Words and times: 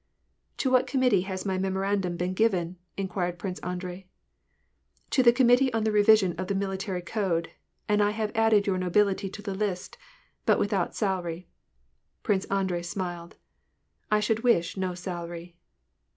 "To 0.57 0.71
what 0.71 0.87
committee 0.87 1.21
has 1.29 1.45
my 1.45 1.59
Memorandum 1.59 2.17
been 2.17 2.33
given?" 2.33 2.77
inquired 2.97 3.37
Prince 3.37 3.59
Andrei. 3.59 4.07
•* 5.07 5.09
To 5.11 5.21
the 5.21 5.31
Committee 5.31 5.71
on 5.75 5.83
the 5.83 5.91
Revision 5.91 6.33
of 6.39 6.47
the 6.47 6.55
Military 6.55 7.03
Code, 7.03 7.51
and 7.87 8.01
I 8.01 8.09
have 8.09 8.31
added 8.33 8.65
your 8.65 8.79
nobility 8.79 9.29
to 9.29 9.43
the 9.43 9.53
list; 9.53 9.99
but 10.43 10.57
without 10.57 10.95
salary." 10.95 11.49
Prince 12.23 12.45
Andrei 12.45 12.81
smiled." 12.81 13.35
I 14.11 14.19
should 14.19 14.39
wish 14.39 14.75
no 14.75 14.95
salary." 14.95 15.55